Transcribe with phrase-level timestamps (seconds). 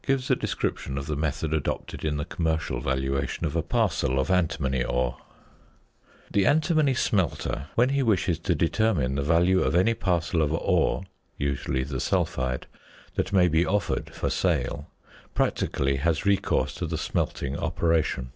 [0.00, 4.30] gives a description of the method adopted in the commercial valuation of a parcel of
[4.30, 5.18] antimony ore:
[6.32, 11.02] The antimony smelter, when he wishes to determine the value of any parcel of ore
[11.36, 12.66] usually the sulphide
[13.16, 14.88] that may be offered for sale,
[15.34, 18.32] practically has recourse to the smelting operation.